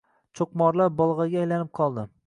Cho’qmorlar 0.39 0.89
bolg’aga 1.03 1.41
aylanib 1.45 1.73
qoldi. 1.83 2.09